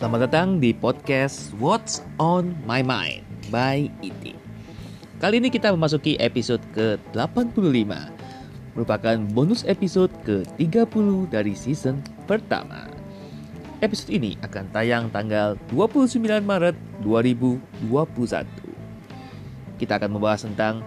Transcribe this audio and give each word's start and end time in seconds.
Selamat 0.00 0.32
datang 0.32 0.64
di 0.64 0.72
podcast 0.72 1.52
What's 1.60 2.00
on 2.16 2.56
My 2.64 2.80
Mind 2.80 3.20
by 3.52 3.92
Iti. 4.00 4.32
Kali 5.20 5.44
ini 5.44 5.52
kita 5.52 5.76
memasuki 5.76 6.16
episode 6.16 6.64
ke-85. 6.72 7.92
Merupakan 8.72 9.16
bonus 9.36 9.60
episode 9.68 10.08
ke-30 10.24 11.28
dari 11.28 11.52
season 11.52 12.00
pertama. 12.24 12.88
Episode 13.84 14.16
ini 14.16 14.40
akan 14.40 14.72
tayang 14.72 15.12
tanggal 15.12 15.60
29 15.68 16.16
Maret 16.48 16.80
2021 17.04 17.60
Kita 19.76 20.00
akan 20.00 20.16
membahas 20.16 20.48
tentang 20.48 20.80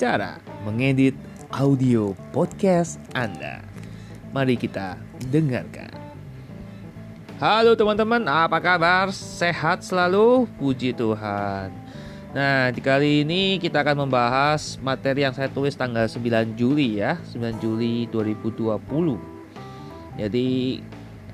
cara 0.00 0.40
mengedit 0.64 1.12
audio 1.52 2.16
podcast 2.32 2.96
Anda. 3.12 3.60
Mari 4.32 4.56
kita 4.56 4.96
dengarkan 5.28 6.03
Halo 7.44 7.76
teman-teman, 7.76 8.24
apa 8.24 8.56
kabar? 8.56 9.12
Sehat 9.12 9.84
selalu? 9.84 10.48
Puji 10.56 10.96
Tuhan. 10.96 11.68
Nah, 12.32 12.72
di 12.72 12.80
kali 12.80 13.20
ini 13.20 13.60
kita 13.60 13.84
akan 13.84 14.08
membahas 14.08 14.80
materi 14.80 15.28
yang 15.28 15.36
saya 15.36 15.52
tulis 15.52 15.76
tanggal 15.76 16.08
9 16.08 16.56
Juli 16.56 17.04
ya, 17.04 17.20
9 17.36 17.60
Juli 17.60 18.08
2020. 18.08 19.20
Jadi, 20.16 20.80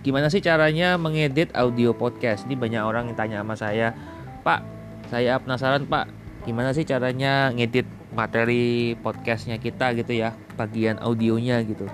gimana 0.02 0.26
sih 0.26 0.42
caranya 0.42 0.98
mengedit 0.98 1.54
audio 1.54 1.94
podcast? 1.94 2.42
Ini 2.42 2.58
banyak 2.58 2.82
orang 2.82 3.14
yang 3.14 3.14
tanya 3.14 3.46
sama 3.46 3.54
saya, 3.54 3.94
"Pak, 4.42 4.66
saya 5.14 5.38
penasaran, 5.38 5.86
Pak, 5.86 6.10
gimana 6.42 6.74
sih 6.74 6.82
caranya 6.82 7.54
ngedit 7.54 7.86
materi 8.18 8.98
podcastnya 8.98 9.62
kita 9.62 9.94
gitu 9.94 10.10
ya, 10.10 10.34
bagian 10.58 10.98
audionya 10.98 11.62
gitu." 11.62 11.86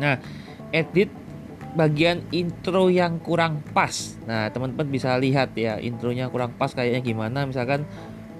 Nah, 0.00 0.16
edit 0.72 1.12
bagian 1.72 2.20
intro 2.30 2.92
yang 2.92 3.16
kurang 3.20 3.64
pas. 3.72 4.16
Nah, 4.28 4.52
teman-teman 4.52 4.88
bisa 4.92 5.16
lihat 5.16 5.56
ya, 5.56 5.80
intronya 5.80 6.28
kurang 6.28 6.52
pas 6.56 6.72
kayaknya 6.72 7.00
gimana. 7.00 7.48
Misalkan 7.48 7.88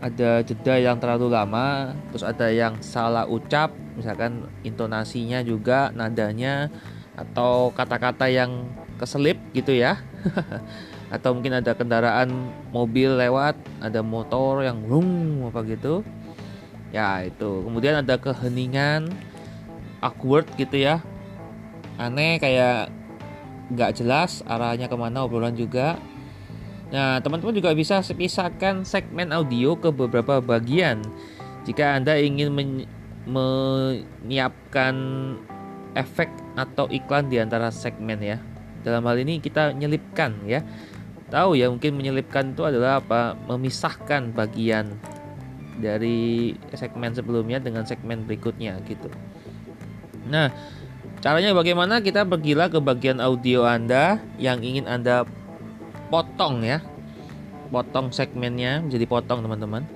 ada 0.03 0.43
jeda 0.45 0.77
yang 0.77 0.99
terlalu 1.01 1.33
lama, 1.33 1.97
terus 2.13 2.27
ada 2.27 2.51
yang 2.53 2.77
salah 2.85 3.25
ucap, 3.25 3.73
misalkan 3.97 4.45
intonasinya 4.67 5.41
juga, 5.41 5.95
nadanya 5.95 6.69
atau 7.17 7.71
kata-kata 7.73 8.29
yang 8.29 8.69
keselip 9.01 9.39
gitu 9.57 9.73
ya. 9.73 10.01
atau 11.15 11.37
mungkin 11.37 11.61
ada 11.61 11.77
kendaraan 11.77 12.33
mobil 12.73 13.13
lewat, 13.21 13.53
ada 13.85 14.01
motor 14.01 14.65
yang 14.65 14.81
rum 14.89 15.45
apa 15.49 15.61
gitu. 15.69 16.01
Ya, 16.93 17.25
itu. 17.25 17.65
Kemudian 17.65 18.01
ada 18.01 18.17
keheningan 18.17 19.13
awkward 20.01 20.49
gitu 20.57 20.77
ya. 20.77 21.01
Aneh 22.01 22.41
kayak 22.41 23.02
nggak 23.73 24.01
jelas 24.01 24.45
arahnya 24.45 24.87
ke 24.87 24.97
mana 24.97 25.25
obrolan 25.25 25.57
juga. 25.57 25.97
Nah, 26.93 27.25
teman-teman 27.25 27.57
juga 27.57 27.73
bisa 27.73 28.05
pisahkan 28.05 28.85
segmen 28.85 29.33
audio 29.33 29.81
ke 29.81 29.89
beberapa 29.89 30.45
bagian. 30.45 31.01
Jika 31.65 31.97
Anda 31.97 32.21
ingin 32.21 32.53
men 32.53 32.71
menyiapkan 33.23 34.95
efek 35.95 36.29
atau 36.59 36.91
iklan 36.91 37.31
di 37.31 37.39
antara 37.39 37.71
segmen 37.71 38.19
ya. 38.19 38.43
Dalam 38.83 39.07
hal 39.07 39.23
ini 39.23 39.39
kita 39.39 39.73
nyelipkan 39.73 40.43
ya. 40.45 40.61
Tahu 41.33 41.57
ya, 41.57 41.73
mungkin 41.73 41.97
menyelipkan 41.97 42.53
itu 42.53 42.67
adalah 42.67 43.01
apa? 43.01 43.39
Memisahkan 43.49 44.37
bagian 44.37 44.93
dari 45.81 46.53
segmen 46.77 47.17
sebelumnya 47.17 47.57
dengan 47.57 47.89
segmen 47.89 48.29
berikutnya 48.29 48.77
gitu. 48.85 49.09
Nah, 50.29 50.53
Caranya 51.23 51.55
bagaimana? 51.55 52.03
Kita 52.03 52.27
pergilah 52.27 52.67
ke 52.67 52.83
bagian 52.83 53.23
audio 53.23 53.63
Anda 53.63 54.19
yang 54.43 54.59
ingin 54.59 54.91
Anda 54.91 55.23
potong 56.11 56.67
ya. 56.67 56.83
Potong 57.71 58.11
segmennya 58.11 58.83
menjadi 58.83 59.07
potong 59.07 59.39
teman-teman. 59.39 59.87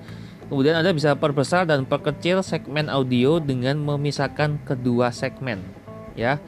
Kemudian 0.47 0.79
Anda 0.79 0.95
bisa 0.95 1.19
perbesar 1.19 1.67
dan 1.67 1.83
perkecil 1.83 2.39
segmen 2.39 2.87
audio 2.87 3.43
dengan 3.43 3.75
memisahkan 3.75 4.63
kedua 4.63 5.11
segmen 5.11 5.59
ya. 6.15 6.39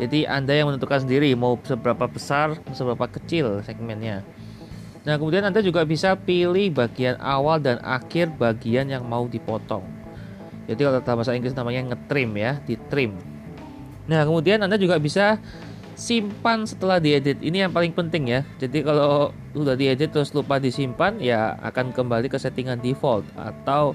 Jadi 0.00 0.24
Anda 0.24 0.56
yang 0.56 0.72
menentukan 0.72 1.04
sendiri 1.04 1.36
mau 1.36 1.60
seberapa 1.60 2.08
besar, 2.08 2.56
seberapa 2.72 3.04
kecil 3.12 3.60
segmennya. 3.60 4.24
Nah, 5.04 5.20
kemudian 5.20 5.44
Anda 5.44 5.60
juga 5.60 5.84
bisa 5.84 6.16
pilih 6.16 6.72
bagian 6.72 7.20
awal 7.20 7.60
dan 7.60 7.84
akhir 7.84 8.32
bagian 8.40 8.88
yang 8.88 9.04
mau 9.04 9.28
dipotong. 9.28 9.84
Jadi 10.64 10.80
kalau 10.80 11.04
dalam 11.04 11.20
bahasa 11.20 11.36
Inggris 11.36 11.52
namanya 11.52 11.92
ngetrim 11.92 12.32
ya, 12.32 12.56
di 12.64 12.80
trim. 12.88 13.31
Nah, 14.10 14.26
kemudian 14.26 14.62
Anda 14.62 14.74
juga 14.78 14.98
bisa 14.98 15.38
simpan 15.94 16.64
setelah 16.66 16.98
diedit. 16.98 17.38
Ini 17.38 17.68
yang 17.68 17.72
paling 17.72 17.94
penting 17.94 18.26
ya. 18.26 18.40
Jadi 18.58 18.82
kalau 18.82 19.30
sudah 19.52 19.76
diedit 19.78 20.10
terus 20.10 20.34
lupa 20.34 20.58
disimpan, 20.58 21.20
ya 21.22 21.54
akan 21.62 21.94
kembali 21.94 22.26
ke 22.26 22.40
settingan 22.40 22.80
default 22.82 23.22
atau 23.38 23.94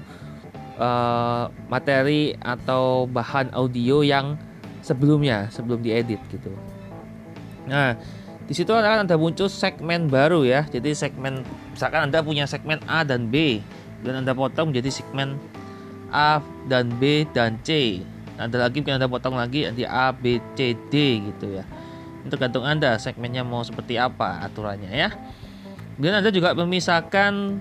uh, 0.78 1.50
materi 1.68 2.32
atau 2.40 3.04
bahan 3.10 3.52
audio 3.52 4.00
yang 4.00 4.38
sebelumnya, 4.80 5.50
sebelum 5.52 5.82
diedit 5.82 6.22
gitu. 6.32 6.54
Nah, 7.68 7.98
di 8.48 8.56
situ 8.56 8.72
akan 8.72 9.04
ada 9.04 9.20
muncul 9.20 9.50
segmen 9.52 10.08
baru 10.08 10.46
ya. 10.46 10.64
Jadi 10.64 10.96
segmen 10.96 11.44
misalkan 11.76 12.08
Anda 12.08 12.24
punya 12.24 12.48
segmen 12.48 12.80
A 12.88 13.04
dan 13.04 13.28
B 13.28 13.60
dan 14.00 14.24
Anda 14.24 14.32
potong 14.32 14.72
menjadi 14.72 14.88
segmen 15.02 15.36
A 16.08 16.40
dan 16.70 16.88
B 16.96 17.28
dan 17.36 17.60
C 17.60 18.00
ada 18.38 18.56
lagi 18.56 18.78
mungkin 18.80 19.02
anda 19.02 19.10
potong 19.10 19.34
lagi 19.34 19.66
di 19.74 19.82
A 19.82 20.14
B 20.14 20.38
C 20.54 20.78
D 20.88 20.94
gitu 21.34 21.58
ya. 21.58 21.66
Itu 22.22 22.32
tergantung 22.34 22.62
anda 22.62 22.94
segmennya 22.96 23.42
mau 23.42 23.66
seperti 23.66 23.98
apa 23.98 24.40
aturannya 24.46 24.88
ya. 24.88 25.10
Kemudian 25.98 26.22
anda 26.22 26.30
juga 26.30 26.54
memisahkan 26.54 27.58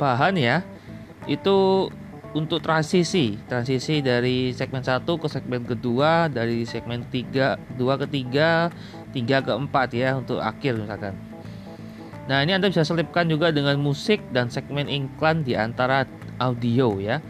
bahan 0.00 0.34
ya. 0.40 0.64
Itu 1.28 1.88
untuk 2.34 2.64
transisi. 2.64 3.36
Transisi 3.46 4.00
dari 4.00 4.50
segmen 4.56 4.82
satu 4.82 5.20
ke 5.20 5.28
segmen 5.28 5.62
kedua 5.62 6.26
dari 6.32 6.64
segmen 6.64 7.06
tiga 7.12 7.60
dua 7.78 8.00
ke 8.00 8.10
tiga 8.10 8.72
tiga 9.14 9.38
ke 9.44 9.52
empat 9.54 9.94
ya 9.94 10.18
untuk 10.18 10.42
akhir 10.42 10.74
misalkan. 10.80 11.14
Nah 12.24 12.40
ini 12.40 12.56
anda 12.56 12.72
bisa 12.72 12.82
selipkan 12.82 13.28
juga 13.28 13.52
dengan 13.52 13.76
musik 13.76 14.18
dan 14.32 14.48
segmen 14.48 14.88
iklan 14.88 15.44
di 15.44 15.52
antara 15.54 16.08
audio 16.40 16.96
ya. 16.96 17.20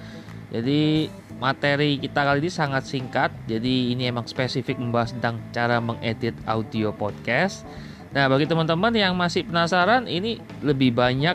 Jadi 0.55 1.11
materi 1.43 1.99
kita 1.99 2.23
kali 2.23 2.45
ini 2.47 2.51
sangat 2.53 2.87
singkat, 2.87 3.31
jadi 3.51 3.95
ini 3.95 4.09
emang 4.09 4.25
spesifik 4.27 4.79
membahas 4.79 5.13
tentang 5.13 5.43
cara 5.51 5.83
mengedit 5.83 6.35
audio 6.47 6.95
podcast. 6.95 7.67
Nah, 8.15 8.31
bagi 8.31 8.47
teman-teman 8.47 8.95
yang 8.95 9.19
masih 9.19 9.43
penasaran, 9.43 10.07
ini 10.07 10.39
lebih 10.63 10.95
banyak 10.95 11.35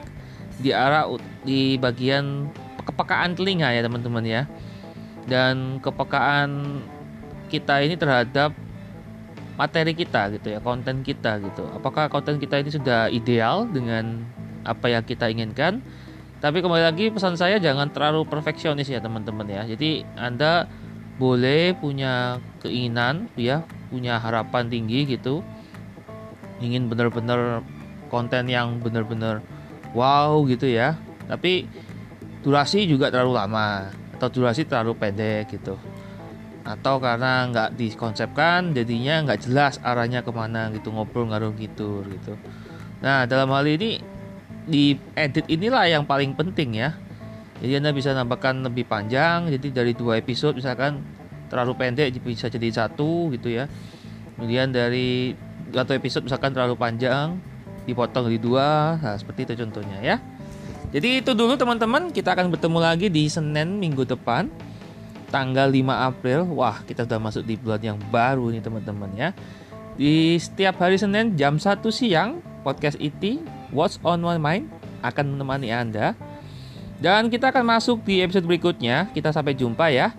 di 0.60 0.72
arah 0.72 1.08
di 1.44 1.76
bagian 1.76 2.48
kepekaan 2.84 3.36
telinga 3.36 3.70
ya 3.72 3.84
teman-teman 3.84 4.24
ya, 4.24 4.44
dan 5.28 5.78
kepekaan 5.84 6.82
kita 7.52 7.84
ini 7.84 8.00
terhadap 8.00 8.56
materi 9.60 9.92
kita 9.92 10.32
gitu 10.40 10.56
ya, 10.56 10.60
konten 10.64 11.04
kita 11.04 11.44
gitu. 11.44 11.68
Apakah 11.76 12.08
konten 12.08 12.40
kita 12.40 12.64
ini 12.64 12.72
sudah 12.72 13.12
ideal 13.12 13.68
dengan 13.68 14.24
apa 14.64 14.88
yang 14.88 15.04
kita 15.04 15.28
inginkan? 15.28 15.84
Tapi 16.40 16.64
kembali 16.64 16.84
lagi 16.88 17.12
pesan 17.12 17.36
saya 17.36 17.60
jangan 17.60 17.92
terlalu 17.92 18.24
perfeksionis 18.24 18.88
ya 18.88 19.04
teman-teman 19.04 19.44
ya. 19.44 19.68
Jadi 19.68 20.08
Anda 20.16 20.72
boleh 21.20 21.76
punya 21.76 22.40
keinginan 22.64 23.28
ya, 23.36 23.68
punya 23.92 24.24
harapan 24.24 24.72
tinggi 24.72 25.04
gitu. 25.04 25.44
Ingin 26.64 26.88
benar-benar 26.88 27.60
konten 28.08 28.48
yang 28.48 28.80
benar-benar 28.80 29.44
wow 29.92 30.40
gitu 30.48 30.72
ya. 30.72 30.96
Tapi 31.28 31.68
durasi 32.40 32.88
juga 32.88 33.12
terlalu 33.12 33.36
lama 33.36 33.92
atau 34.16 34.32
durasi 34.32 34.64
terlalu 34.64 34.96
pendek 34.96 35.52
gitu. 35.52 35.76
Atau 36.64 37.04
karena 37.04 37.52
nggak 37.52 37.76
dikonsepkan 37.76 38.72
jadinya 38.72 39.28
nggak 39.28 39.44
jelas 39.44 39.76
arahnya 39.84 40.24
ke 40.24 40.32
mana 40.32 40.72
gitu 40.72 40.96
ngobrol 40.96 41.28
ngaruh 41.28 41.52
gitu 41.60 42.08
gitu. 42.08 42.40
Nah 43.04 43.28
dalam 43.28 43.52
hal 43.52 43.68
ini 43.68 44.00
di 44.66 44.98
edit 45.16 45.46
inilah 45.48 45.86
yang 45.88 46.04
paling 46.04 46.36
penting 46.36 46.80
ya. 46.80 46.96
Jadi 47.60 47.84
Anda 47.84 47.92
bisa 47.92 48.16
nambahkan 48.16 48.64
lebih 48.72 48.88
panjang, 48.88 49.52
jadi 49.52 49.84
dari 49.84 49.92
dua 49.92 50.16
episode 50.20 50.56
misalkan 50.56 51.04
terlalu 51.52 51.76
pendek 51.76 52.16
bisa 52.24 52.48
jadi 52.48 52.72
satu 52.72 53.32
gitu 53.36 53.52
ya. 53.52 53.68
Kemudian 54.40 54.72
dari 54.72 55.36
satu 55.76 55.92
episode 55.92 56.24
misalkan 56.32 56.56
terlalu 56.56 56.80
panjang 56.80 57.36
dipotong 57.84 58.32
di 58.32 58.40
dua, 58.40 58.96
nah 58.96 59.16
seperti 59.20 59.50
itu 59.50 59.54
contohnya 59.60 60.00
ya. 60.00 60.18
Jadi 60.90 61.22
itu 61.22 61.36
dulu 61.36 61.54
teman-teman, 61.60 62.10
kita 62.10 62.34
akan 62.34 62.50
bertemu 62.50 62.80
lagi 62.80 63.08
di 63.12 63.28
Senin 63.30 63.78
minggu 63.78 64.08
depan 64.08 64.50
tanggal 65.30 65.70
5 65.70 65.86
April. 65.86 66.40
Wah, 66.58 66.82
kita 66.82 67.06
sudah 67.06 67.22
masuk 67.22 67.46
di 67.46 67.60
bulan 67.60 67.82
yang 67.84 68.00
baru 68.10 68.50
nih 68.50 68.64
teman-teman 68.64 69.12
ya. 69.14 69.30
Di 70.00 70.40
setiap 70.42 70.82
hari 70.82 70.98
Senin 70.98 71.38
jam 71.38 71.62
1 71.62 71.84
siang 71.94 72.42
podcast 72.66 72.98
IT 72.98 73.44
What's 73.70 74.02
on 74.02 74.26
My 74.26 74.42
Mind 74.42 74.70
akan 75.06 75.38
menemani 75.38 75.70
Anda. 75.70 76.18
Dan 77.00 77.32
kita 77.32 77.56
akan 77.56 77.64
masuk 77.64 78.04
di 78.04 78.20
episode 78.20 78.44
berikutnya. 78.44 79.08
Kita 79.16 79.32
sampai 79.32 79.56
jumpa 79.56 79.88
ya. 79.92 80.12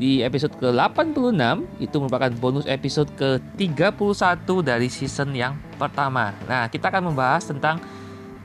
di 0.00 0.24
episode 0.24 0.56
ke-86 0.56 1.36
itu 1.76 1.96
merupakan 2.00 2.32
bonus 2.40 2.64
episode 2.64 3.12
ke-31 3.20 4.48
dari 4.64 4.88
season 4.88 5.36
yang 5.36 5.60
pertama. 5.76 6.32
Nah, 6.48 6.72
kita 6.72 6.88
akan 6.88 7.12
membahas 7.12 7.44
tentang 7.44 7.76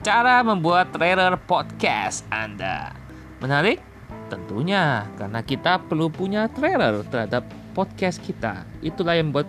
cara 0.04 0.44
membuat 0.44 0.92
trailer 0.92 1.40
podcast 1.48 2.28
Anda. 2.28 2.92
Menarik? 3.40 3.80
Tentunya, 4.28 5.08
karena 5.16 5.40
kita 5.40 5.80
perlu 5.80 6.12
punya 6.12 6.51
trailer 6.51 7.08
terhadap 7.08 7.48
podcast 7.72 8.19
kita. 8.19 8.68
Itulah 8.84 9.16
yang 9.16 9.31
buat 9.31 9.48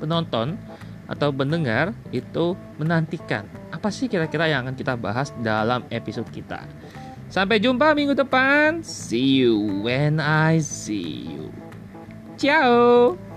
penonton 0.00 0.56
atau 1.10 1.28
pendengar 1.34 1.92
itu 2.10 2.56
menantikan 2.80 3.44
apa 3.74 3.92
sih 3.92 4.08
kira-kira 4.08 4.48
yang 4.48 4.64
akan 4.64 4.76
kita 4.78 4.94
bahas 4.96 5.34
dalam 5.44 5.84
episode 5.92 6.28
kita. 6.32 6.64
Sampai 7.28 7.58
jumpa 7.58 7.98
minggu 7.98 8.14
depan. 8.14 8.80
See 8.86 9.42
you 9.42 9.82
when 9.82 10.22
I 10.22 10.62
see 10.62 11.26
you. 11.26 11.50
Ciao. 12.38 13.33